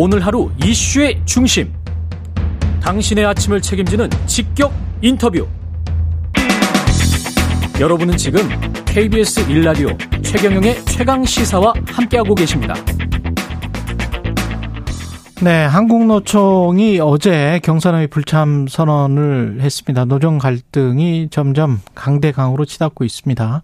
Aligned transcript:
오늘 0.00 0.24
하루 0.24 0.48
이슈의 0.64 1.20
중심. 1.24 1.72
당신의 2.80 3.26
아침을 3.26 3.60
책임지는 3.60 4.08
직격 4.26 4.72
인터뷰. 5.02 5.44
여러분은 7.80 8.16
지금 8.16 8.42
KBS 8.86 9.50
일라디오 9.50 9.88
최경영의 10.22 10.84
최강 10.84 11.24
시사와 11.24 11.72
함께하고 11.88 12.36
계십니다. 12.36 12.74
네, 15.42 15.64
한국노총이 15.64 17.00
어제 17.00 17.58
경산의 17.64 18.06
불참 18.06 18.68
선언을 18.68 19.58
했습니다. 19.62 20.04
노정 20.04 20.38
갈등이 20.38 21.26
점점 21.32 21.80
강대강으로 21.96 22.66
치닫고 22.66 23.04
있습니다. 23.04 23.62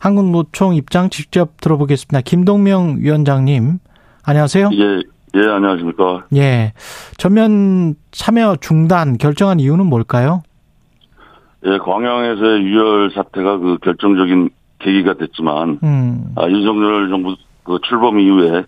한국노총 0.00 0.74
입장 0.74 1.10
직접 1.10 1.60
들어보겠습니다. 1.60 2.22
김동명 2.22 2.96
위원장님, 2.98 3.78
안녕하세요. 4.24 4.70
예, 4.72 5.15
예, 5.36 5.40
안녕하십니까. 5.50 6.24
예. 6.34 6.72
전면 7.18 7.94
참여 8.10 8.56
중단 8.60 9.18
결정한 9.18 9.60
이유는 9.60 9.86
뭘까요? 9.86 10.42
예, 11.66 11.78
광양에서의 11.78 12.62
유혈 12.64 13.10
사태가 13.14 13.58
그 13.58 13.78
결정적인 13.82 14.50
계기가 14.78 15.14
됐지만, 15.14 15.78
음. 15.82 16.32
아, 16.36 16.48
윤석열 16.48 17.08
정부 17.10 17.34
그 17.64 17.78
출범 17.88 18.18
이후에 18.20 18.64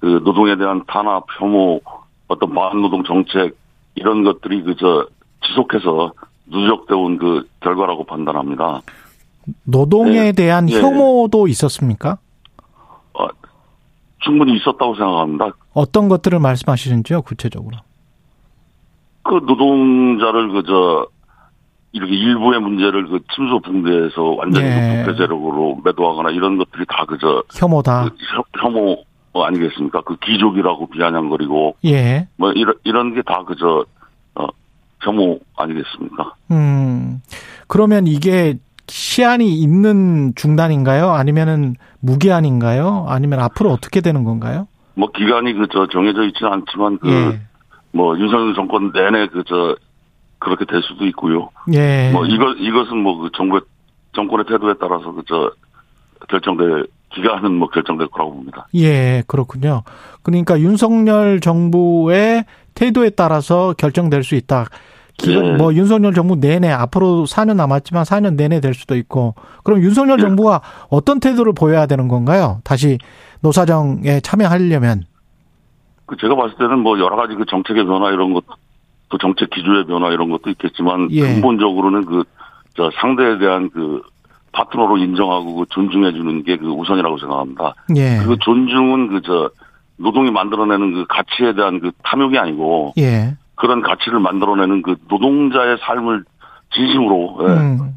그 0.00 0.20
노동에 0.24 0.56
대한 0.56 0.82
탄압, 0.86 1.24
혐오, 1.38 1.80
어떤 2.28 2.54
반노동 2.54 3.04
정책 3.04 3.56
이런 3.94 4.22
것들이 4.24 4.62
그 4.62 4.74
저 4.76 5.06
지속해서 5.46 6.12
누적돼 6.46 6.94
온 6.94 7.18
그 7.18 7.46
결과라고 7.60 8.04
판단합니다. 8.04 8.80
노동에 9.64 10.20
네. 10.20 10.32
대한 10.32 10.68
예. 10.70 10.80
혐오도 10.80 11.48
있었습니까? 11.48 12.18
어, 13.14 13.26
충분히 14.20 14.56
있었다고 14.56 14.94
생각합니다. 14.94 15.50
어떤 15.78 16.08
것들을 16.08 16.38
말씀하시는지요, 16.40 17.22
구체적으로? 17.22 17.76
그 19.22 19.34
노동자를 19.46 20.48
그저 20.52 21.06
이렇게 21.92 22.12
일부의 22.14 22.60
문제를 22.60 23.08
그 23.08 23.20
침소 23.34 23.60
붕대에서 23.60 24.22
완전히 24.22 24.66
예. 24.66 25.04
부패 25.04 25.16
세력으로 25.16 25.80
매도하거나 25.84 26.30
이런 26.30 26.58
것들이 26.58 26.84
다 26.88 27.04
그저 27.06 27.42
혐오다. 27.54 28.04
그 28.04 28.16
혐오 28.60 29.04
뭐 29.32 29.44
아니겠습니까? 29.46 30.02
그 30.02 30.16
귀족이라고 30.24 30.88
비아냥거리고 30.88 31.76
예. 31.84 32.28
뭐 32.36 32.52
이런 32.52 32.74
이런 32.84 33.14
게 33.14 33.22
다 33.22 33.44
그저 33.44 33.84
어 34.34 34.46
혐오 35.02 35.38
아니겠습니까? 35.56 36.34
음. 36.50 37.22
그러면 37.66 38.06
이게 38.06 38.58
시한이 38.86 39.54
있는 39.60 40.32
중단인가요? 40.34 41.10
아니면은 41.10 41.74
무기한인가요? 42.00 43.06
아니면 43.08 43.40
앞으로 43.40 43.70
어떻게 43.70 44.00
되는 44.00 44.24
건가요? 44.24 44.66
뭐 44.98 45.10
기간이 45.12 45.52
그 45.54 45.68
저 45.70 45.86
정해져 45.86 46.24
있지는 46.24 46.52
않지만 46.52 46.98
그뭐 46.98 47.12
예. 47.14 47.40
뭐 47.92 48.18
윤석열 48.18 48.54
정권 48.54 48.90
내내 48.92 49.28
그 49.28 49.44
저 49.46 49.76
그렇게 50.40 50.64
될 50.64 50.82
수도 50.82 51.06
있고요. 51.06 51.50
예. 51.72 52.10
뭐 52.12 52.26
이것 52.26 52.54
이것은 52.58 52.96
뭐 52.98 53.18
그 53.18 53.30
정부 53.36 53.60
정권의 54.12 54.46
태도에 54.46 54.74
따라서 54.80 55.12
그 55.12 55.22
저 55.26 55.52
결정될 56.28 56.86
기간은 57.14 57.52
뭐 57.54 57.68
결정될 57.68 58.08
거라고 58.08 58.34
봅니다. 58.34 58.66
예, 58.74 59.22
그렇군요. 59.26 59.82
그러니까 60.22 60.58
윤석열 60.60 61.40
정부의 61.40 62.44
태도에 62.74 63.10
따라서 63.10 63.72
결정될 63.78 64.24
수 64.24 64.34
있다. 64.34 64.66
기간 65.18 65.44
예. 65.44 65.52
뭐 65.52 65.74
윤석열 65.74 66.14
정부 66.14 66.36
내내 66.36 66.70
앞으로 66.70 67.24
4년 67.26 67.56
남았지만 67.56 68.04
4년 68.04 68.34
내내 68.36 68.60
될 68.60 68.72
수도 68.72 68.96
있고 68.96 69.34
그럼 69.64 69.82
윤석열 69.82 70.18
예. 70.18 70.22
정부가 70.22 70.62
어떤 70.88 71.20
태도를 71.20 71.52
보여야 71.52 71.86
되는 71.86 72.08
건가요? 72.08 72.60
다시 72.64 72.98
노사정에 73.40 74.20
참여하려면 74.20 75.02
그 76.06 76.16
제가 76.16 76.34
봤을 76.34 76.56
때는 76.56 76.78
뭐 76.78 76.98
여러 76.98 77.16
가지 77.16 77.34
그 77.34 77.44
정책의 77.44 77.84
변화 77.84 78.10
이런 78.10 78.32
것, 78.32 78.42
또 79.10 79.18
정책 79.18 79.50
기조의 79.50 79.84
변화 79.86 80.10
이런 80.10 80.30
것도 80.30 80.48
있겠지만 80.50 81.08
예. 81.10 81.20
근본적으로는 81.20 82.06
그 82.06 82.24
저 82.78 82.88
상대에 83.00 83.38
대한 83.38 83.68
그 83.70 84.00
파트너로 84.52 84.98
인정하고 84.98 85.56
그 85.56 85.64
존중해 85.68 86.12
주는 86.12 86.44
게 86.44 86.56
그 86.56 86.68
우선이라고 86.68 87.18
생각합니다. 87.18 87.74
예. 87.96 88.18
그 88.24 88.36
존중은 88.38 89.08
그 89.08 89.20
저 89.22 89.50
노동이 89.96 90.30
만들어내는 90.30 90.94
그 90.94 91.06
가치에 91.08 91.54
대한 91.56 91.80
그 91.80 91.90
탐욕이 92.04 92.38
아니고 92.38 92.92
예. 92.98 93.34
그런 93.58 93.82
가치를 93.82 94.20
만들어내는 94.20 94.82
그 94.82 94.96
노동자의 95.08 95.78
삶을 95.80 96.24
진심으로 96.74 97.38
예, 97.40 97.46
음. 97.46 97.92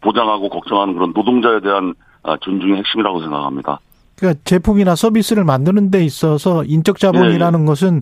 보장하고 0.00 0.50
걱정하는 0.50 0.94
그런 0.94 1.12
노동자에 1.14 1.60
대한 1.60 1.94
아, 2.22 2.36
존중의 2.40 2.78
핵심이라고 2.78 3.20
생각합니다. 3.20 3.80
그러니까 4.16 4.40
제품이나 4.44 4.94
서비스를 4.94 5.44
만드는 5.44 5.90
데 5.90 6.04
있어서 6.04 6.64
인적 6.64 6.98
자본이라는 6.98 7.58
예, 7.58 7.62
예. 7.62 7.66
것은 7.66 8.00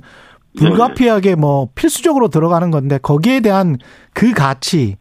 불가피하게 0.59 1.28
예, 1.28 1.32
예. 1.32 1.37
뭐 1.37 1.69
필수적으로 1.75 2.28
들어가는 2.28 2.71
건데 2.71 2.98
거기에 2.98 3.41
대한 3.41 3.78
그 4.12 4.32
가치 4.32 4.97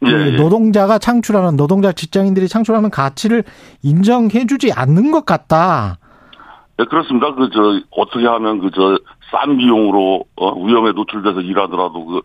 그 0.00 0.10
예, 0.10 0.32
예. 0.32 0.36
노동자가 0.36 0.98
창출하는 0.98 1.56
노동자 1.56 1.92
직장인들이 1.92 2.48
창출하는 2.48 2.90
가치를 2.90 3.44
인정해주지 3.82 4.72
않는 4.72 5.10
것 5.10 5.24
같다. 5.24 5.98
네, 6.78 6.84
그렇습니다. 6.84 7.34
그, 7.34 7.50
저, 7.52 7.80
어떻게 7.90 8.26
하면 8.26 8.60
그, 8.60 8.70
저, 8.72 8.98
싼 9.30 9.56
비용으로, 9.56 10.24
어, 10.36 10.64
위험에 10.64 10.92
노출돼서 10.92 11.40
일하더라도 11.40 12.04
그, 12.04 12.20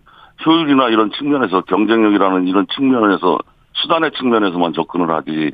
효율이나 0.46 0.90
이런 0.90 1.12
측면에서 1.12 1.62
경쟁력이라는 1.62 2.48
이런 2.48 2.66
측면에서 2.74 3.38
수단의 3.74 4.12
측면에서만 4.18 4.74
접근을 4.74 5.10
하지, 5.10 5.52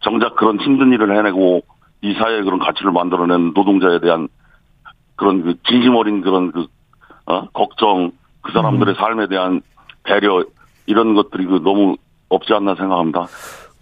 정작 0.00 0.36
그런 0.36 0.60
힘든 0.60 0.92
일을 0.92 1.16
해내고 1.16 1.62
이 2.02 2.14
사회에 2.14 2.42
그런 2.42 2.58
가치를 2.58 2.92
만들어낸 2.92 3.52
노동자에 3.54 4.00
대한 4.00 4.28
그런 5.16 5.42
그 5.42 5.54
진심 5.68 5.94
어린 5.94 6.20
그런 6.20 6.50
그, 6.50 6.66
어, 7.26 7.46
걱정, 7.48 8.10
그 8.40 8.52
사람들의 8.52 8.94
음. 8.94 8.96
삶에 8.96 9.28
대한 9.28 9.60
배려, 10.02 10.44
이런 10.86 11.14
것들이 11.14 11.46
그 11.46 11.62
너무 11.62 11.96
없지 12.28 12.52
않나 12.54 12.74
생각합니다. 12.74 13.26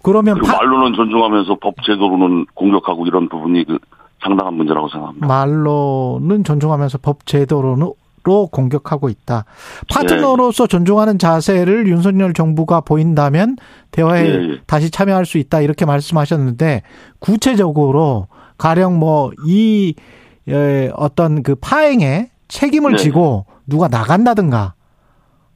그러면 0.02 0.38
파... 0.40 0.56
말로는 0.56 0.94
존중하면서 0.94 1.56
법 1.56 1.74
제도로는 1.82 2.46
공격하고 2.54 3.06
이런 3.06 3.28
부분이 3.28 3.64
그 3.64 3.78
상당한 4.22 4.54
문제라고 4.54 4.88
생각합니다. 4.88 5.26
말로는 5.26 6.44
존중하면서 6.44 6.98
법 6.98 7.26
제도로는 7.26 7.92
로 8.22 8.48
공격하고 8.48 9.08
있다. 9.08 9.46
파트너로서 9.90 10.64
예. 10.64 10.68
존중하는 10.68 11.18
자세를 11.18 11.88
윤석열 11.88 12.34
정부가 12.34 12.82
보인다면 12.82 13.56
대화에 13.92 14.26
예, 14.26 14.34
예. 14.34 14.60
다시 14.66 14.90
참여할 14.90 15.24
수 15.24 15.38
있다 15.38 15.62
이렇게 15.62 15.86
말씀하셨는데 15.86 16.82
구체적으로 17.18 18.26
가령 18.58 18.98
뭐 18.98 19.30
이 19.46 19.94
어떤 20.96 21.42
그 21.42 21.54
파행에 21.54 22.30
책임을 22.48 22.92
네. 22.92 22.96
지고 22.98 23.46
누가 23.66 23.88
나간다든가 23.88 24.74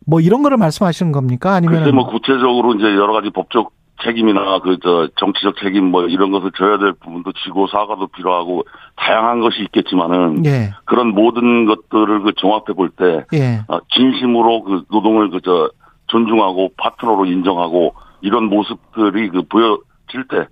뭐 0.06 0.20
이런 0.20 0.42
거를 0.42 0.56
말씀하시는 0.56 1.12
겁니까? 1.12 1.54
아니면 1.54 1.94
뭐 1.94 2.06
구체적으로 2.06 2.74
이제 2.74 2.84
여러 2.84 3.12
가지 3.12 3.30
법적 3.30 3.72
책임이나 4.02 4.58
그 4.60 4.76
저 4.82 5.08
정치적 5.16 5.56
책임 5.62 5.84
뭐 5.84 6.04
이런 6.06 6.30
것을 6.32 6.50
져야 6.56 6.78
될 6.78 6.92
부분도 6.94 7.32
지고 7.44 7.66
사과도 7.68 8.08
필요하고 8.08 8.64
다양한 8.96 9.40
것이 9.40 9.62
있겠지만은 9.62 10.44
예. 10.46 10.72
그런 10.84 11.08
모든 11.08 11.64
것들을 11.66 12.22
그 12.22 12.32
종합해 12.36 12.74
볼때 12.74 13.24
예. 13.32 13.60
어, 13.68 13.78
진심으로 13.94 14.62
그 14.62 14.82
노동을 14.90 15.30
그 15.30 15.40
저 15.44 15.70
존중하고 16.08 16.72
파트너로 16.76 17.24
인정하고 17.26 17.94
이런 18.20 18.44
모습들이 18.44 19.30
그 19.30 19.42
보여질 19.42 20.28
때 20.28 20.46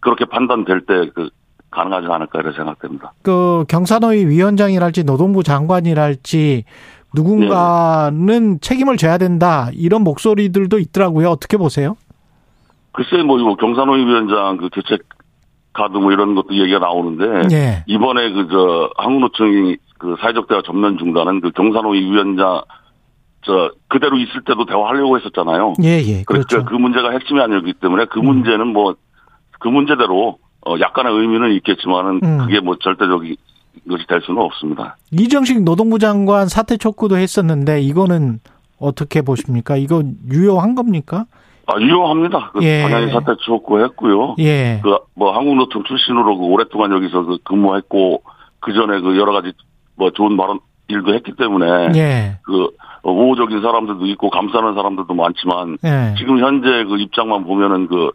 그렇게 0.00 0.24
판단될 0.24 0.80
때 0.86 1.10
그 1.14 1.30
가능하지 1.70 2.08
않을까 2.10 2.40
이렇게 2.40 2.56
생각됩니다. 2.56 3.12
그 3.22 3.64
경산의 3.68 4.26
위원장이랄지 4.26 5.04
노동부 5.04 5.44
장관이랄지 5.44 6.64
누군가는 7.14 8.52
네. 8.54 8.58
책임을 8.60 8.96
져야 8.96 9.18
된다 9.18 9.68
이런 9.72 10.02
목소리들도 10.02 10.78
있더라고요. 10.78 11.28
어떻게 11.28 11.56
보세요? 11.56 11.96
글쎄 12.92 13.22
뭐 13.22 13.38
이거 13.38 13.54
경산호위 13.56 14.04
위원장 14.04 14.56
그 14.56 14.68
교체 14.72 14.98
카드 15.72 15.96
뭐 15.96 16.12
이런 16.12 16.34
것도 16.34 16.54
얘기가 16.54 16.78
나오는데 16.80 17.48
네. 17.48 17.84
이번에 17.86 18.32
그 18.32 18.48
저 18.50 18.90
한국노총이 18.96 19.76
그 19.98 20.16
사회적 20.20 20.48
대화 20.48 20.62
전면 20.64 20.98
중단은 20.98 21.40
그 21.40 21.50
경산호위 21.52 22.00
위원장 22.10 22.62
저 23.42 23.70
그대로 23.88 24.16
있을 24.18 24.42
때도 24.44 24.66
대화하려고 24.66 25.18
했었잖아요. 25.18 25.74
예, 25.82 25.98
예. 25.98 26.22
그러니까 26.24 26.32
그렇죠. 26.32 26.64
그 26.64 26.74
문제가 26.74 27.10
핵심이 27.12 27.40
아니기 27.40 27.72
때문에 27.74 28.06
그 28.06 28.18
음. 28.20 28.26
문제는 28.26 28.66
뭐그 28.68 29.68
문제대로 29.68 30.38
어 30.66 30.74
약간의 30.78 31.12
의미는 31.14 31.52
있겠지만은 31.54 32.20
음. 32.22 32.38
그게 32.38 32.60
뭐 32.60 32.76
절대적인 32.82 33.36
것이 33.88 34.06
될 34.08 34.20
수는 34.22 34.42
없습니다. 34.42 34.96
이정식 35.12 35.62
노동부 35.62 35.98
장관 35.98 36.48
사퇴 36.48 36.76
촉구도 36.76 37.16
했었는데 37.16 37.80
이거는 37.80 38.40
어떻게 38.78 39.22
보십니까? 39.22 39.76
이거 39.76 40.02
유효한 40.30 40.74
겁니까? 40.74 41.26
아, 41.74 41.80
유효합니다. 41.80 42.50
그 42.52 42.62
예. 42.64 42.82
당연히 42.82 43.12
사퇴 43.12 43.34
촉구했고요. 43.40 44.36
예. 44.38 44.80
그 44.82 44.96
뭐 45.14 45.32
한국노총 45.36 45.84
출신으로 45.84 46.38
그 46.38 46.44
오랫동안 46.46 46.92
여기서 46.92 47.24
그 47.24 47.38
근무했고 47.44 48.22
그 48.60 48.72
전에 48.72 49.00
그 49.00 49.18
여러 49.18 49.32
가지 49.32 49.52
뭐 49.96 50.10
좋은 50.10 50.34
발언 50.36 50.60
일도 50.88 51.12
했기 51.14 51.32
때문에 51.36 51.90
예. 51.94 52.38
그 52.42 52.68
우호적인 53.02 53.60
사람들도 53.60 54.06
있고 54.06 54.30
감싸는 54.30 54.74
사람들도 54.74 55.12
많지만 55.12 55.76
예. 55.84 56.14
지금 56.18 56.38
현재 56.38 56.84
그 56.84 56.96
입장만 56.98 57.44
보면은 57.44 57.86
그 57.86 58.10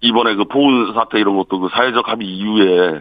이번에 0.00 0.34
그 0.34 0.44
포운 0.44 0.92
사태 0.94 1.20
이런 1.20 1.36
것도 1.36 1.60
그 1.60 1.68
사회적 1.72 2.08
합의 2.08 2.26
이후에 2.26 3.00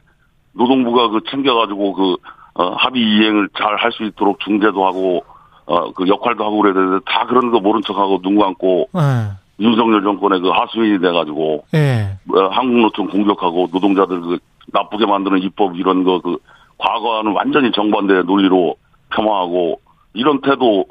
노동부가 0.54 1.10
그 1.10 1.22
챙겨가지고 1.32 1.94
그 1.94 2.16
어, 2.54 2.76
합의 2.78 3.02
이행을 3.02 3.50
잘 3.58 3.76
할 3.78 3.92
수 3.92 4.04
있도록 4.04 4.40
중재도 4.42 4.86
하고 4.86 5.24
어, 5.66 5.92
그 5.94 6.08
역할도 6.08 6.44
하고 6.44 6.62
그래야 6.62 6.74
되는데 6.76 7.04
다 7.08 7.26
그런 7.26 7.50
거 7.50 7.60
모른 7.60 7.82
척하고 7.82 8.22
눈 8.22 8.38
감고 8.38 8.90
예. 8.96 9.41
윤석열 9.62 10.02
정권의 10.04 10.42
그 10.42 10.50
하수인이 10.50 11.00
돼가지고 11.00 11.66
예. 11.76 12.18
어, 12.34 12.48
한국노총 12.52 13.08
공격하고 13.10 13.70
노동자들 13.72 14.22
그 14.22 14.38
나쁘게 14.74 15.06
만드는 15.06 15.40
입법 15.44 15.76
이런 15.78 16.04
거 16.04 16.20
그 16.20 16.38
과거와는 16.78 17.34
완전히 17.34 17.72
정반대의 17.72 18.24
논리로 18.26 18.76
폄하하고 19.16 19.80
이런 20.14 20.42
태도로 20.42 20.86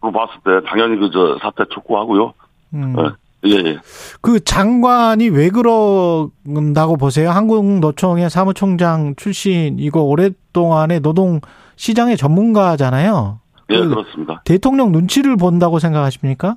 봤을 0.00 0.34
때 0.44 0.66
당연히 0.66 0.96
그 0.98 1.10
저 1.12 1.36
사태 1.42 1.64
촉구하고요. 1.68 2.32
음. 2.74 2.98
어, 2.98 3.12
예, 3.46 3.50
예. 3.52 3.78
그 4.22 4.42
장관이 4.42 5.28
왜 5.28 5.50
그런다고 5.50 6.96
보세요? 6.96 7.30
한국노총의 7.30 8.30
사무총장 8.30 9.14
출신이고 9.16 10.08
오랫동안의 10.08 11.00
노동 11.00 11.40
시장의 11.76 12.16
전문가잖아요. 12.16 13.40
예, 13.70 13.76
그 13.78 13.88
그렇습니다. 13.88 14.40
대통령 14.44 14.92
눈치를 14.92 15.36
본다고 15.36 15.78
생각하십니까? 15.78 16.56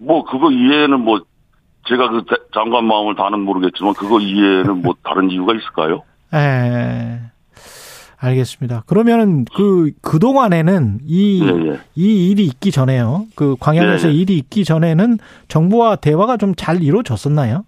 뭐 0.00 0.24
그거 0.24 0.50
이해는 0.50 1.00
뭐 1.00 1.20
제가 1.88 2.10
그 2.10 2.24
대- 2.28 2.36
장관 2.54 2.84
마음을 2.86 3.14
다는 3.16 3.40
모르겠지만 3.40 3.94
그거 3.94 4.20
이해는 4.20 4.82
뭐 4.82 4.94
다른 5.04 5.30
이유가 5.30 5.54
있을까요? 5.54 6.02
예. 6.34 7.20
알겠습니다. 8.20 8.82
그러면은 8.86 9.44
그 9.54 9.92
그 10.02 10.18
동안에는 10.18 10.98
이 11.06 11.40
예, 11.44 11.70
예. 11.72 11.78
이 11.94 12.30
일이 12.30 12.44
있기 12.46 12.72
전에요. 12.72 13.26
그 13.36 13.54
광양에서 13.60 14.08
네. 14.08 14.14
일이 14.14 14.36
있기 14.38 14.64
전에는 14.64 15.18
정부와 15.46 15.96
대화가 15.96 16.36
좀 16.36 16.54
잘 16.56 16.82
이루어졌었나요? 16.82 17.64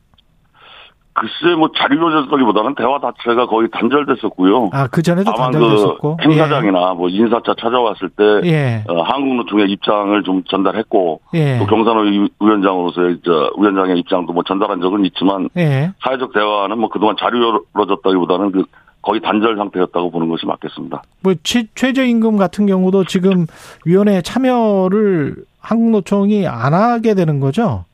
글쎄 1.20 1.55
뭐잘 1.55 1.93
이루어졌다기보다는 1.93 2.75
대화 2.76 2.99
자체가 2.99 3.46
거의 3.46 3.69
단절됐었고요. 3.70 4.70
아, 4.72 4.87
그 4.87 5.02
전에도 5.02 5.31
다만 5.31 5.52
그 5.52 5.58
단절됐었고. 5.58 6.17
행사장이나 6.22 6.94
뭐 6.94 7.11
인사차 7.11 7.55
찾아왔을 7.61 8.08
때 8.08 8.25
예. 8.49 8.84
어, 8.88 9.02
한국노총의 9.02 9.70
입장을 9.70 10.22
좀 10.22 10.43
전달했고 10.44 11.20
예. 11.34 11.58
또 11.58 11.67
경산호 11.67 12.31
위원장으로서의 12.40 13.19
저 13.22 13.50
위원장의 13.58 13.99
입장도 13.99 14.32
뭐 14.32 14.43
전달한 14.44 14.81
적은 14.81 15.05
있지만 15.05 15.50
예. 15.58 15.93
사회적 16.02 16.32
대화는 16.32 16.78
뭐 16.78 16.88
그동안 16.88 17.17
잘 17.20 17.34
이루어졌다기보다는 17.34 18.52
그 18.52 18.64
거의 19.02 19.20
단절 19.20 19.56
상태였다고 19.56 20.11
보는 20.11 20.28
것이 20.31 20.46
맞겠습니다. 20.46 21.02
뭐 21.22 21.34
최, 21.43 21.64
최저임금 21.75 22.38
같은 22.38 22.64
경우도 22.64 23.05
지금 23.05 23.46
위원회 23.84 24.22
참여를 24.22 25.37
한국노총이 25.61 26.46
안 26.46 26.72
하게 26.72 27.14
되는 27.14 27.40
거죠? 27.40 27.84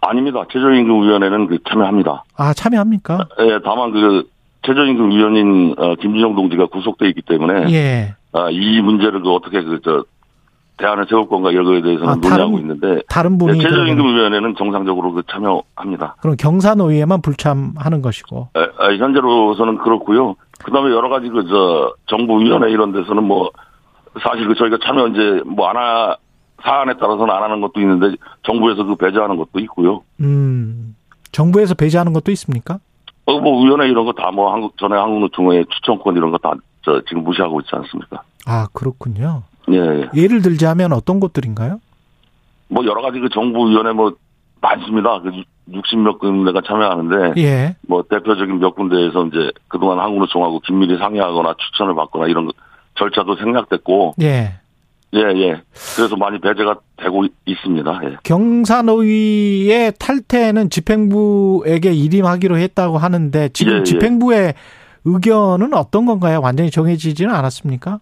아닙니다. 0.00 0.44
최저임금위원회는 0.52 1.46
그 1.48 1.58
참여합니다. 1.68 2.24
아, 2.36 2.52
참여합니까? 2.54 3.28
예, 3.40 3.58
다만 3.64 3.92
그 3.92 4.28
최저임금 4.66 5.10
위원인 5.10 5.74
어, 5.78 5.94
김준영 5.96 6.34
동지가 6.34 6.66
구속돼 6.66 7.08
있기 7.08 7.22
때문에 7.22 7.72
예. 7.72 8.14
아, 8.32 8.48
이 8.50 8.80
문제를 8.80 9.22
그 9.22 9.32
어떻게 9.32 9.62
그저 9.62 10.04
대안을 10.78 11.06
세울 11.08 11.26
건가 11.28 11.50
이런 11.50 11.64
거에 11.64 11.80
대해서는 11.80 12.08
아, 12.08 12.14
논의하고 12.16 12.36
다른 12.38 12.58
있는데 12.58 13.02
다른 13.08 13.34
예, 13.34 13.38
분이 13.38 13.58
그러면 13.58 13.70
최저임금위원회는 13.70 14.54
정상적으로 14.56 15.12
그 15.12 15.22
참여합니다. 15.30 16.16
그럼 16.20 16.36
경사노위에만 16.36 17.22
불참하는 17.22 18.02
것이고. 18.02 18.48
에, 18.56 18.60
에, 18.60 18.98
현재로서는 18.98 19.78
그렇고요. 19.78 20.34
그다음에 20.64 20.90
여러 20.90 21.08
가지 21.08 21.28
그 21.28 21.44
저 21.48 21.94
정부위원회 22.06 22.70
이런 22.70 22.92
데서는 22.92 23.24
뭐 23.24 23.50
사실 24.22 24.46
그 24.48 24.54
저희가 24.54 24.78
참여 24.84 25.08
이제 25.08 25.42
뭐안 25.46 25.76
하, 25.76 26.16
사안에 26.62 26.94
따라서는 26.94 27.30
안 27.30 27.42
하는 27.42 27.60
것도 27.60 27.80
있는데 27.80 28.16
정부에서 28.44 28.84
그 28.84 28.96
배제하는 28.96 29.36
것도 29.36 29.58
있고요. 29.60 30.02
음. 30.20 30.96
정부에서 31.32 31.74
배제하는 31.74 32.12
것도 32.12 32.32
있습니까? 32.32 32.78
어, 33.26 33.38
뭐 33.40 33.62
위원회 33.64 33.88
이런 33.88 34.04
거 34.04 34.12
다 34.12 34.30
뭐 34.30 34.52
한국 34.52 34.76
전에 34.78 34.96
한국노총의 34.96 35.66
추천권 35.70 36.16
이런 36.16 36.30
거다저 36.30 37.02
지금 37.08 37.24
무시하고 37.24 37.60
있지 37.60 37.70
않습니까? 37.72 38.22
아, 38.46 38.68
그렇군요. 38.72 39.42
예, 39.70 39.76
예. 39.76 40.08
예를 40.14 40.42
들자면 40.42 40.92
어떤 40.92 41.18
것들인가요? 41.20 41.80
뭐 42.68 42.84
여러 42.86 43.02
가지 43.02 43.18
그 43.20 43.28
정부 43.28 43.68
위원회 43.68 43.92
뭐 43.92 44.12
많습니다. 44.60 45.20
그 45.20 45.30
60몇 45.70 46.18
군데가 46.20 46.60
참여하는데 46.64 47.40
예. 47.42 47.76
뭐 47.88 48.02
대표적인 48.08 48.60
몇 48.60 48.74
군데에서 48.76 49.26
이제 49.26 49.50
그동안 49.68 49.98
한국노총하고 49.98 50.60
긴밀히 50.60 50.96
상의하거나 50.96 51.54
추천을 51.58 51.94
받거나 51.96 52.28
이런 52.28 52.46
거 52.46 52.52
절차도 52.94 53.36
생략됐고 53.36 54.14
예. 54.22 54.54
예, 55.16 55.20
예. 55.40 55.62
그래서 55.96 56.14
많이 56.16 56.38
배제가 56.40 56.76
되고 56.96 57.24
있- 57.24 57.32
있습니다. 57.46 58.00
예. 58.04 58.16
경사노위의 58.22 59.94
탈퇴는 59.98 60.70
집행부에게 60.70 61.92
일임하기로 61.92 62.58
했다고 62.58 62.98
하는데 62.98 63.48
지금 63.50 63.72
예, 63.74 63.78
예. 63.78 63.82
집행부의 63.84 64.54
의견은 65.04 65.72
어떤 65.74 66.04
건가요? 66.06 66.40
완전히 66.42 66.70
정해지지는 66.70 67.34
않았습니까? 67.34 68.00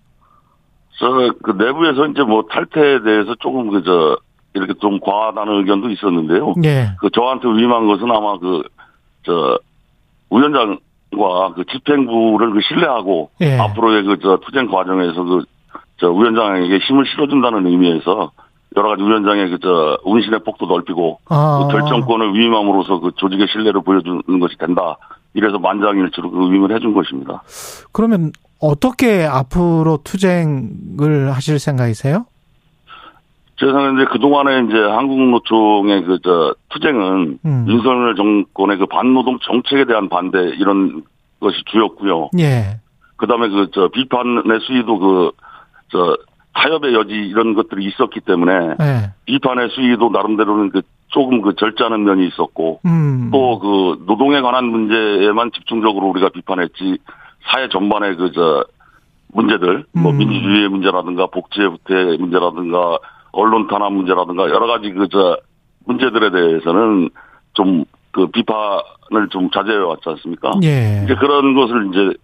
저, 0.98 1.06
그 1.42 1.50
내부에서 1.52 2.06
이제 2.06 2.22
뭐 2.22 2.44
탈퇴에 2.50 3.02
대해서 3.02 3.34
조금 3.40 3.70
그, 3.70 3.82
저, 3.84 4.16
이렇게 4.54 4.72
좀 4.80 5.00
과하다는 5.00 5.58
의견도 5.60 5.90
있었는데요. 5.90 6.54
예. 6.64 6.90
그 7.00 7.10
저한테 7.10 7.48
위임한 7.48 7.86
것은 7.86 8.10
아마 8.10 8.38
그, 8.38 8.62
저, 9.24 9.58
위원장과 10.30 11.54
그 11.56 11.64
집행부를 11.70 12.52
그 12.52 12.60
신뢰하고 12.68 13.30
예. 13.40 13.58
앞으로의 13.58 14.04
그, 14.04 14.18
저, 14.22 14.38
투쟁 14.44 14.68
과정에서 14.68 15.22
그, 15.24 15.44
저, 15.98 16.10
위원장에게 16.10 16.78
힘을 16.78 17.06
실어준다는 17.06 17.66
의미에서 17.66 18.32
여러 18.76 18.88
가지 18.88 19.02
위원장의 19.02 19.50
그, 19.50 19.58
저, 19.60 19.98
운신의 20.04 20.40
폭도 20.44 20.66
넓히고 20.66 21.20
아. 21.28 21.66
그 21.66 21.72
결정권을 21.72 22.34
위임함으로써 22.34 23.00
그 23.00 23.12
조직의 23.16 23.46
신뢰를 23.52 23.82
보여주는 23.82 24.22
것이 24.40 24.56
된다. 24.58 24.96
이래서 25.34 25.58
만장일치로 25.58 26.30
그 26.30 26.50
위임을 26.50 26.74
해준 26.74 26.94
것입니다. 26.94 27.42
그러면 27.92 28.32
어떻게 28.60 29.24
앞으로 29.24 29.98
투쟁을 30.04 31.32
하실 31.32 31.58
생각이세요? 31.58 32.26
제 33.58 33.66
생각에 33.66 33.94
이제 33.94 34.04
그동안에 34.10 34.66
이제 34.66 34.76
한국노총의 34.76 36.04
그, 36.04 36.18
저, 36.24 36.54
투쟁은 36.70 37.38
음. 37.44 37.64
윤석열 37.68 38.16
정권의 38.16 38.78
그 38.78 38.86
반노동 38.86 39.38
정책에 39.42 39.84
대한 39.84 40.08
반대 40.08 40.38
이런 40.58 41.04
것이 41.40 41.56
주였고요. 41.66 42.30
예. 42.38 42.80
그 43.16 43.26
다음에 43.26 43.48
그, 43.48 43.68
저, 43.72 43.88
비판의 43.88 44.60
수위도 44.66 44.98
그, 44.98 45.30
저, 45.90 46.16
타협의 46.54 46.94
여지 46.94 47.12
이런 47.12 47.54
것들이 47.54 47.84
있었기 47.86 48.20
때문에 48.20 48.76
예. 48.80 49.12
비판의 49.24 49.70
수위도 49.70 50.10
나름대로는 50.10 50.70
그 50.70 50.82
조금 51.08 51.42
그 51.42 51.54
절제하는 51.56 52.04
면이 52.04 52.28
있었고 52.28 52.80
음. 52.86 53.30
또그 53.32 54.04
노동에 54.06 54.40
관한 54.40 54.66
문제에만 54.66 55.50
집중적으로 55.52 56.06
우리가 56.08 56.28
비판했지 56.28 56.98
사회 57.50 57.68
전반의 57.68 58.16
그 58.16 58.30
저 58.32 58.64
문제들 59.32 59.84
뭐 59.92 60.12
음. 60.12 60.18
민주주의의 60.18 60.68
문제라든가 60.68 61.26
복지의 61.26 61.70
후퇴 61.70 62.16
문제라든가 62.18 62.98
언론 63.32 63.66
탄압 63.66 63.92
문제라든가 63.92 64.48
여러 64.48 64.68
가지 64.68 64.92
그 64.92 65.08
저 65.08 65.36
문제들에 65.86 66.30
대해서는 66.30 67.10
좀 67.54 67.84
그 68.14 68.28
비판을 68.28 69.28
좀 69.30 69.50
자제해 69.50 69.76
왔지 69.76 70.02
않습니까? 70.06 70.52
예. 70.62 71.02
이제 71.04 71.14
그런 71.16 71.54
것을 71.54 71.88
이제 71.88 72.16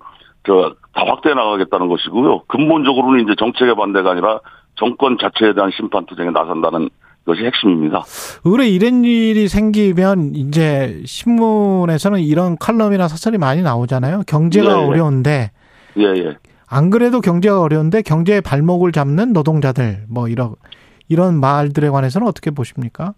저 0.47 0.73
다 0.95 1.05
확대해 1.07 1.35
나가겠다는 1.35 1.89
것이고요. 1.89 2.43
근본적으로는 2.49 3.25
이제 3.25 3.35
정책의 3.39 3.77
반대가 3.77 4.11
아니라 4.13 4.41
정권 4.77 5.19
자체에 5.19 5.55
대한 5.55 5.71
심판 5.77 6.07
투쟁에 6.07 6.31
나선다는 6.31 6.89
것이 7.27 7.45
핵심입니다. 7.45 8.03
의뢰 8.45 8.69
이런 8.69 9.05
일이 9.05 9.47
생기면 9.47 10.35
이제 10.35 11.03
신문에서는 11.05 12.21
이런 12.21 12.57
칼럼이나 12.59 13.09
사설이 13.09 13.39
많이 13.39 13.63
나오잖아요. 13.63 14.23
경제가 14.27 14.71
예, 14.71 14.83
예. 14.83 14.87
어려운데 14.87 15.51
예, 15.99 16.03
예. 16.03 16.37
안 16.69 16.91
그래도 16.91 17.21
경제가 17.21 17.61
어려운데 17.61 18.03
경제의 18.03 18.41
발목을 18.41 18.93
잡는 18.93 19.33
노동자들 19.33 20.05
뭐 20.09 20.29
이런 20.29 20.55
이런 21.09 21.41
말들에 21.41 21.91
관해서는 21.91 22.27
어떻게 22.27 22.51
보십니까? 22.51 23.15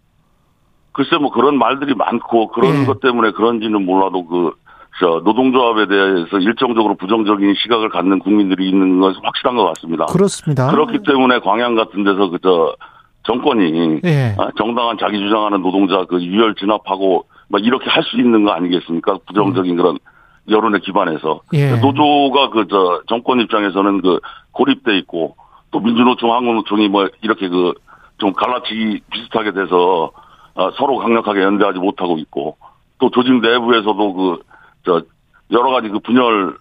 글쎄 0.93 1.17
뭐 1.17 1.31
그런 1.31 1.59
말들이 1.59 1.95
많고 1.95 2.49
그런 2.49 2.83
예. 2.83 2.85
것 2.85 3.01
때문에 3.01 3.33
그런지는 3.33 3.85
몰라도 3.85 4.27
그, 4.27 4.53
저, 4.53 4.62
노동조합에 5.01 5.87
대해서 5.87 6.39
일정적으로 6.39 6.95
부정적인 6.97 7.55
시각을 7.63 7.89
갖는 7.89 8.19
국민들이 8.19 8.69
있는 8.69 9.01
것은 9.01 9.21
확실한 9.25 9.57
것 9.57 9.65
같습니다. 9.75 10.07
그렇습니다. 10.07 10.71
그렇기 10.71 10.99
때문에 11.07 11.39
광양 11.41 11.75
같은 11.75 12.05
데서 12.05 12.29
그, 12.31 12.39
저, 12.43 12.75
정권이 13.25 14.01
예. 14.05 14.35
아, 14.39 14.49
정당한 14.59 14.99
자기 14.99 15.19
주장하는 15.19 15.63
노동자 15.63 16.05
그 16.05 16.21
유혈 16.23 16.55
진압하고 16.57 17.25
막 17.49 17.65
이렇게 17.65 17.89
할 17.89 18.03
수 18.05 18.17
있는 18.19 18.45
거 18.45 18.53
아니겠습니까? 18.53 19.19
부정적인 19.27 19.77
그런 19.77 19.99
여론에 20.49 20.81
기반해서 20.81 21.41
예. 21.55 21.77
노조가 21.77 22.51
그 22.51 22.67
저 22.69 23.01
정권 23.09 23.41
입장에서는 23.41 24.01
그 24.03 24.19
고립돼 24.53 24.99
있고 24.99 25.37
또 25.71 25.81
민주노총, 25.81 26.33
한국노총이 26.33 26.89
뭐 26.89 27.09
이렇게 27.23 27.49
그 27.49 27.73
좀 28.19 28.33
갈라치기 28.35 29.01
비슷하게 29.11 29.51
돼서 29.51 30.13
아, 30.55 30.71
서로 30.77 30.99
강력하게 30.99 31.43
연대하지 31.43 31.81
못하고 31.81 32.19
있고 32.19 32.57
또 33.01 33.11
조직 33.11 33.41
내부에서도 33.41 34.13
그 34.15 34.39
저 34.85 35.03
여러 35.51 35.71
가지 35.71 35.89
그 35.89 35.99
분열 36.01 36.57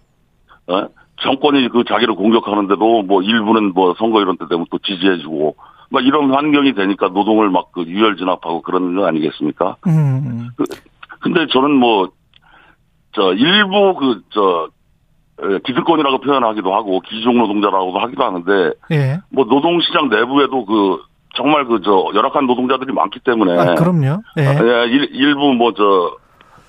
어? 0.67 0.87
정권이 1.21 1.69
그 1.69 1.83
자기를 1.83 2.15
공격하는데도 2.15 3.03
뭐 3.03 3.21
일부는 3.21 3.73
뭐 3.73 3.93
선거 3.97 4.21
이런 4.21 4.37
때 4.37 4.45
되면 4.49 4.65
또 4.71 4.79
지지해주고 4.79 5.55
막 5.89 6.05
이런 6.05 6.33
환경이 6.33 6.73
되니까 6.73 7.09
노동을 7.09 7.49
막 7.49 7.71
그 7.71 7.83
유혈 7.83 8.17
진압하고 8.17 8.61
그러는 8.61 8.95
거 8.95 9.07
아니겠습니까? 9.07 9.77
음. 9.87 10.49
근데 11.21 11.47
저는 11.47 11.71
뭐, 11.71 12.09
저, 13.13 13.33
일부 13.33 13.95
그, 13.95 14.21
저, 14.29 14.69
기득권이라고 15.65 16.19
표현하기도 16.19 16.73
하고 16.73 16.99
기종 17.01 17.37
노동자라고도 17.37 17.97
하기도 17.99 18.23
하는데 18.23 18.73
예. 18.91 19.19
뭐 19.31 19.45
노동시장 19.45 20.09
내부에도 20.09 20.65
그 20.65 21.01
정말 21.35 21.65
그 21.65 21.81
저 21.83 22.11
열악한 22.13 22.45
노동자들이 22.45 22.93
많기 22.93 23.19
때문에 23.21 23.57
아, 23.57 23.73
그럼요. 23.73 24.21
예. 24.37 24.43
예, 24.43 24.85
일, 24.87 25.09
일부 25.13 25.53
뭐저 25.53 26.15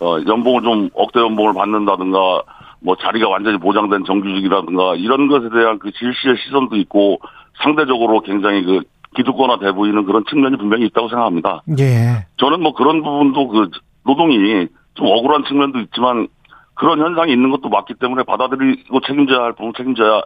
어, 0.02 0.18
연봉을 0.26 0.62
좀 0.62 0.90
억대 0.94 1.20
연봉을 1.20 1.54
받는다든가 1.54 2.42
뭐 2.80 2.96
자리가 2.96 3.28
완전히 3.28 3.58
보장된 3.58 4.04
정규직이라든가 4.04 4.96
이런 4.96 5.28
것에 5.28 5.48
대한 5.50 5.78
그 5.78 5.92
질시의 5.92 6.36
시선도 6.44 6.76
있고 6.76 7.20
상대적으로 7.62 8.20
굉장히 8.20 8.64
그 8.64 8.80
기득권화 9.14 9.58
돼 9.58 9.70
보이는 9.70 10.04
그런 10.04 10.24
측면이 10.28 10.56
분명히 10.56 10.86
있다고 10.86 11.08
생각합니다. 11.08 11.62
예. 11.78 12.26
저는 12.38 12.62
뭐 12.62 12.74
그런 12.74 13.02
부분도 13.02 13.48
그 13.48 13.70
노동이 14.04 14.66
좀 14.94 15.06
억울한 15.06 15.44
측면도 15.44 15.78
있지만 15.80 16.26
그런 16.74 16.98
현상이 16.98 17.32
있는 17.32 17.50
것도 17.50 17.68
맞기 17.68 17.94
때문에 17.94 18.24
받아들이고 18.24 19.00
책임져야 19.06 19.44
할 19.44 19.52
부분 19.52 19.72
책임져야 19.76 20.22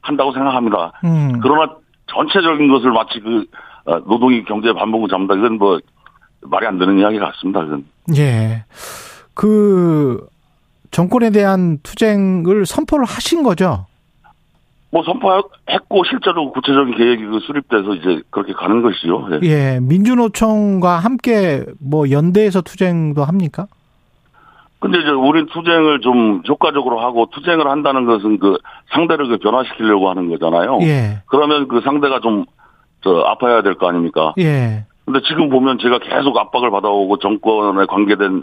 한다고 0.00 0.32
생각합니다. 0.32 0.92
음. 1.04 1.40
그러나 1.42 1.74
전체적인 2.06 2.70
것을 2.70 2.92
마치 2.92 3.20
그 3.20 3.44
어, 3.84 3.98
노동이 4.06 4.44
경제 4.44 4.72
반복을 4.72 5.08
잡는다 5.10 5.34
이건 5.34 5.58
뭐 5.58 5.78
말이 6.42 6.66
안 6.66 6.78
되는 6.78 6.98
이야기 6.98 7.18
같습니다. 7.18 7.64
그건. 7.64 7.84
예. 8.16 8.64
그 9.38 10.26
정권에 10.90 11.30
대한 11.30 11.78
투쟁을 11.84 12.66
선포를 12.66 13.04
하신 13.04 13.44
거죠? 13.44 13.86
뭐 14.90 15.04
선포했고 15.04 16.02
실제로 16.10 16.50
구체적인 16.50 16.96
계획이 16.96 17.24
그 17.24 17.38
수립돼서 17.46 17.94
이제 17.94 18.20
그렇게 18.30 18.52
가는 18.52 18.82
것이요. 18.82 19.28
예. 19.44 19.46
예. 19.46 19.78
민주노총과 19.80 20.98
함께 20.98 21.64
뭐 21.78 22.10
연대해서 22.10 22.62
투쟁도 22.62 23.22
합니까? 23.22 23.68
근데 24.80 24.98
이제 24.98 25.10
우린 25.10 25.46
투쟁을 25.46 26.00
좀 26.00 26.42
효과적으로 26.48 27.00
하고 27.00 27.28
투쟁을 27.32 27.68
한다는 27.68 28.06
것은 28.06 28.40
그 28.40 28.58
상대를 28.92 29.28
그 29.28 29.38
변화시키려고 29.38 30.10
하는 30.10 30.28
거잖아요. 30.30 30.80
예. 30.82 31.22
그러면 31.26 31.68
그 31.68 31.80
상대가 31.82 32.18
좀 32.18 32.44
저 33.02 33.20
아파야 33.20 33.62
될 33.62 33.74
거 33.74 33.88
아닙니까? 33.88 34.34
예. 34.38 34.84
근데 35.04 35.20
지금 35.28 35.48
보면 35.50 35.78
제가 35.78 36.00
계속 36.00 36.36
압박을 36.36 36.72
받아오고 36.72 37.18
정권에 37.18 37.86
관계된 37.86 38.42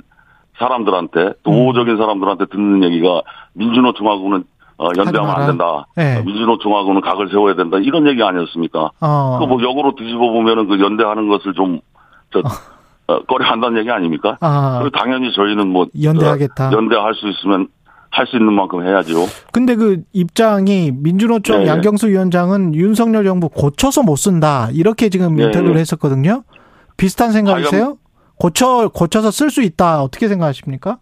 사람들한테 0.58 1.34
또 1.44 1.52
음. 1.52 1.56
우호적인 1.56 1.98
사람들한테 1.98 2.46
듣는 2.46 2.84
얘기가 2.84 3.22
민주노총하고는 3.54 4.44
어, 4.78 4.88
연대하면. 4.98 5.36
안 5.36 5.48
된다. 5.48 5.88
예. 5.98 6.18
어, 6.18 6.24
민주노총하고는 6.24 7.02
각을 7.02 7.30
세워야 7.30 7.56
된다. 7.56 7.78
이런 7.78 8.08
얘기 8.08 8.22
아니었습니까? 8.22 8.92
어. 9.00 9.38
그뭐 9.40 9.62
역으로 9.64 9.96
뒤집어 9.96 10.32
보면은 10.32 10.68
그 10.68 10.80
연대하는 10.80 11.30
것을 11.30 11.54
좀 11.54 11.80
저, 12.34 12.42
어, 13.08 13.24
꺼려 13.24 13.46
한다는 13.50 13.80
얘기 13.80 13.90
아닙니까? 13.90 14.38
아. 14.42 14.80
그리고 14.82 14.98
당연히 14.98 15.32
저희는 15.34 15.68
뭐 15.68 15.88
연대하겠다. 16.02 16.70
어, 16.70 16.72
연대할 16.74 17.14
수 17.16 17.28
있으면 17.30 17.70
할 18.12 18.28
수 18.28 18.38
있는 18.38 18.54
만큼 18.54 18.86
해야죠. 18.88 19.26
근데 19.52 19.76
그 19.76 20.04
입장이 20.14 20.92
민주노총 20.94 21.64
네. 21.64 21.68
양경수 21.68 22.08
위원장은 22.08 22.74
윤석열 22.74 23.26
정부 23.26 23.50
고쳐서 23.50 24.04
못 24.04 24.16
쓴다. 24.16 24.70
이렇게 24.72 25.10
지금 25.10 25.36
네. 25.36 25.44
인터뷰를 25.46 25.78
했었거든요. 25.78 26.44
비슷한 26.96 27.34
생각이세요? 27.34 27.98
고쳐 28.38 28.90
고쳐서 28.94 29.32
쓸 29.32 29.50
수 29.50 29.62
있다. 29.62 30.02
어떻게 30.02 30.28
생각하십니까? 30.28 30.98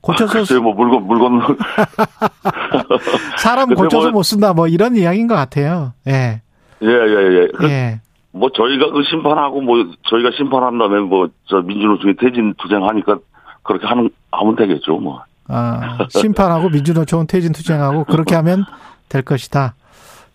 고쳐서 0.00 0.32
글쎄요, 0.32 0.60
뭐 0.62 0.74
물건 0.74 1.06
물건 1.06 1.56
사람 3.38 3.74
고쳐서 3.74 4.10
뭐- 4.10 4.18
못 4.18 4.22
쓴다. 4.22 4.52
뭐 4.52 4.68
이런 4.68 4.96
이야기인 4.96 5.26
것 5.26 5.34
같아요. 5.34 5.92
예. 6.06 6.42
예 6.82 6.86
예예. 6.86 7.42
예, 7.42 7.48
그 7.56 7.70
예. 7.70 8.00
뭐 8.32 8.50
저희가 8.54 8.90
그 8.90 9.02
심판하고 9.08 9.60
뭐 9.60 9.76
저희가 10.10 10.30
심판한다면 10.36 11.04
뭐저 11.08 11.62
민주노총이 11.64 12.16
퇴진 12.16 12.54
투쟁하니까 12.58 13.18
그렇게 13.62 13.86
하는 13.86 14.10
하면 14.32 14.56
되겠죠 14.56 14.98
뭐. 14.98 15.22
아, 15.48 15.98
심판하고 16.10 16.68
민주노총은 16.70 17.26
퇴진 17.26 17.52
투쟁하고 17.52 18.04
그렇게 18.04 18.34
하면 18.34 18.64
될 19.08 19.22
것이다. 19.22 19.74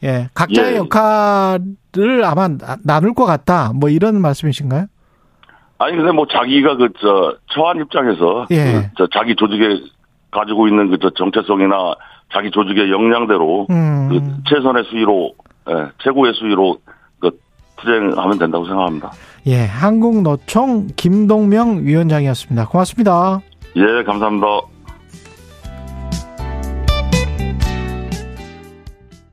예. 0.03 0.29
각자의 0.33 0.73
예. 0.73 0.77
역할을 0.77 2.23
아마 2.23 2.47
나- 2.47 2.77
나눌 2.83 3.13
것 3.13 3.25
같다. 3.25 3.71
뭐 3.75 3.89
이런 3.89 4.21
말씀이신가요? 4.21 4.85
아니 5.79 5.95
근데 5.97 6.11
뭐 6.11 6.25
자기가 6.27 6.75
그 6.77 6.89
저 6.99 7.35
처한 7.53 7.77
입장에서 7.81 8.45
예. 8.51 8.89
그저 8.91 9.07
자기 9.13 9.35
조직에 9.35 9.81
가지고 10.31 10.67
있는 10.67 10.89
그 10.89 10.97
저 11.01 11.09
정체성이나 11.11 11.95
자기 12.33 12.51
조직의 12.51 12.91
역량대로 12.91 13.67
음. 13.69 14.09
그 14.09 14.21
최선의 14.49 14.83
수위로 14.89 15.33
예, 15.69 15.73
최고의 16.03 16.33
수위로 16.35 16.77
그 17.19 17.31
투쟁하면 17.77 18.37
된다고 18.37 18.65
생각합니다. 18.65 19.11
예, 19.47 19.65
한국노총 19.65 20.87
김동명 20.95 21.85
위원장이었습니다. 21.85 22.67
고맙습니다. 22.67 23.39
예, 23.75 24.03
감사합니다. 24.03 24.47